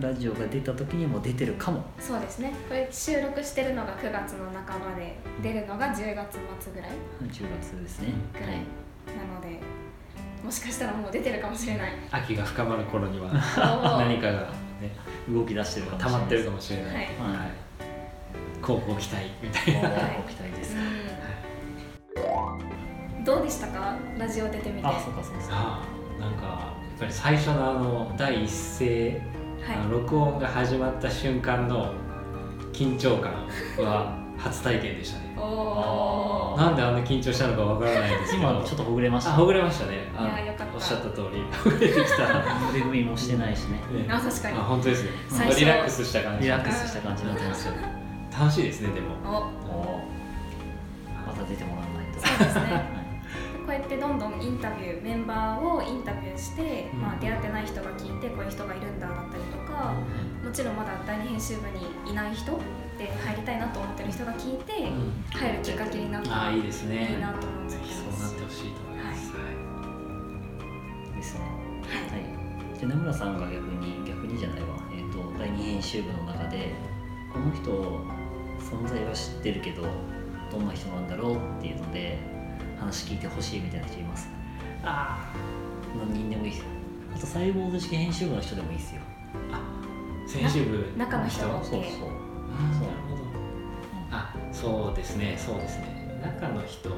[0.00, 1.82] ラジオが出た時にも出てるかも。
[1.98, 2.52] そうですね。
[2.68, 6.90] これ収録してるのが9月の半ばで出るのが10月末ぐらい。
[7.22, 7.28] 10
[7.60, 8.54] 月ですね、ぐらいな
[9.34, 9.60] ので
[10.44, 11.92] もしかしたらもう出てるかもしれない。
[12.10, 13.30] 秋が深まる頃には
[13.98, 14.48] 何かが
[14.80, 14.90] ね
[15.28, 17.04] 動き出してるかもしれない溜まってるかもしれない、はい。
[17.04, 17.08] はい。
[18.62, 19.88] 高校期待みたいな。
[19.88, 20.80] もうご期待です、う
[23.20, 23.24] ん。
[23.24, 23.96] どうでしたか？
[24.18, 24.86] ラジオ出てみて。
[24.86, 25.82] あそうかそうそうあ
[26.18, 29.20] あなんかやっぱり最初のあの第一声、
[29.62, 29.90] はい。
[29.90, 31.94] 録音が始まった瞬間の
[32.72, 33.32] 緊張感
[33.84, 35.29] は初体験でしたね
[36.56, 38.42] なんであんな緊張したのかわからないですけど。
[38.50, 39.30] 今ちょっとほぐれました。
[39.30, 40.12] あほぐれましたね。
[40.14, 40.74] あいやよかった。
[40.74, 41.42] おっしゃった通り。
[41.64, 43.80] ほぐれてきた、ね腕組みもしてないしね。
[44.08, 44.58] あ確かに。
[44.58, 45.10] あ本当ですね
[45.58, 46.44] リラックスした感じ。
[46.44, 47.74] リラックスした感じになってますよ。
[48.30, 49.16] 楽しいですねでも。
[49.24, 49.28] お。
[49.70, 50.04] お
[51.26, 52.20] また出てもらわないと。
[52.20, 52.60] そうですね。
[52.74, 53.00] はい。
[53.64, 57.00] こうやってどんどんインタビューメンバーをインタビューして、うん。
[57.00, 59.94] まあ、出会ってない人が聞いてこういう人がいるんだだったりとか、
[60.44, 62.58] もちろんまだ第二編集部にいない人
[62.98, 65.38] で入りたいなと思ってる人が聞いて、うん。
[65.38, 67.12] 入るきっかけになったらああいいですね。
[67.12, 69.32] いいなと思ってぜひそうなってほしいと思います、
[71.16, 71.40] ですね。
[71.40, 72.78] はい。
[72.78, 76.74] じゃあ名村さんが逆に逆にじゃないわ、えー、と第二編集部の中で
[77.32, 77.70] この人
[78.58, 79.82] 存在は知ってるけど
[80.50, 82.18] どんな人なんだろうっていうので
[82.78, 84.28] 話聞いてほしいみたいな人います？
[84.82, 85.30] あ
[85.98, 86.66] 何人でもいいですよ。
[87.14, 89.00] あとサイボーズ式編集部の人でもいいですよ。
[89.52, 89.60] あ
[90.38, 91.80] 編集部中の人あそうそう。
[91.80, 91.90] なる
[93.08, 93.22] ほど。
[94.10, 96.20] あそうですねそうですね。
[96.22, 96.90] 中の人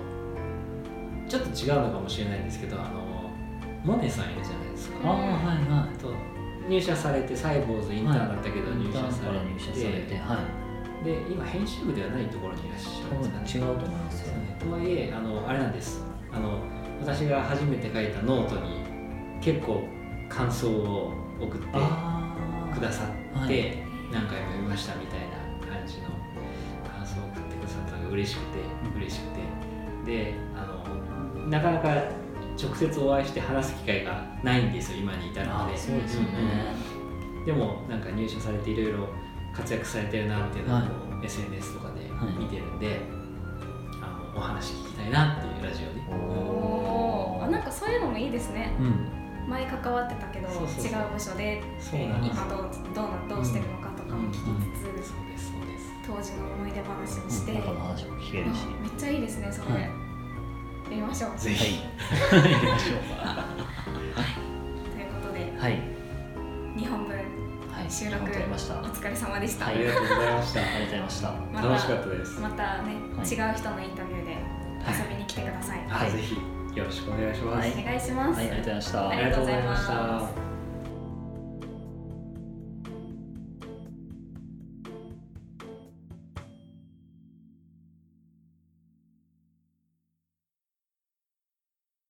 [1.28, 3.30] ちょっと違うのかもしれないんですけどあの
[3.84, 4.96] モネさんいるじゃないですか。
[5.04, 5.24] ああはい
[5.68, 5.98] はい。
[5.98, 6.12] と
[6.68, 10.38] 入社されてサイボーズインターンだったけど入社されれてては
[11.02, 11.04] い。
[11.04, 13.66] で今編集部ではないところにいらっしゃる多んですかね。
[13.66, 14.34] 分違うと思いますよ。
[14.60, 16.04] とはいえあのあれなんです。
[16.32, 16.58] あの
[17.00, 18.82] 私が初めて書いたノートに
[19.40, 19.82] 結構
[20.28, 21.66] 感想を送って。
[21.72, 22.21] あ
[22.72, 23.76] くださって、はい。
[24.12, 26.08] 何回も読みましたみたいな感じの
[26.84, 29.40] 感想を送ってくださったのが嬉しくてうん嬉しくて。
[30.04, 31.94] であのなかなか
[32.60, 36.74] 直接お会いして話す機会がないんですよ今に至るあのでそうですよね、
[37.38, 37.44] うん。
[37.46, 39.08] でもなんか入社されていろいろ
[39.54, 40.88] 活躍されてるなっていうのをはい。
[40.88, 40.92] こ
[41.22, 42.42] う SNS とかではい。
[42.42, 43.00] 見てるんで、
[44.02, 46.00] あのお話聞きたいなっていうラジオで。
[46.10, 47.44] おー。
[47.44, 48.76] あなんかそういうのもいいですね。
[48.80, 50.84] うん前関わってたけどそうそうそう。
[50.86, 52.40] 違う部署でそうなんです。
[52.40, 55.92] 今どうどうなどうしてるのかとかも聞きつつ、そうですそうです。
[56.06, 58.66] 当時の思い出話をして、中の話も聞けるし。
[58.66, 59.82] あめっちゃいいですねそれ、はい。
[59.82, 59.88] や
[60.90, 61.38] りましょう。
[61.38, 62.52] ぜひ、はい。
[62.52, 62.98] やりましょう
[64.90, 65.80] ということではい。
[66.76, 67.90] 2本分はい。
[67.90, 69.76] 収録お疲れ様でした、はい。
[69.76, 70.60] ありがとうございました。
[70.60, 71.30] ありがとうございました。
[71.30, 73.28] また楽しかったです、またね、はい。
[73.28, 74.36] 違う人のインタビューで
[74.82, 76.10] 遊びに来てください、はい。
[76.10, 76.36] ぜひ
[76.74, 77.82] よろしくお願いします、はい。
[77.82, 79.08] お願いします、はいありがとうございました。
[79.08, 80.41] ありがとうございますありがとうございました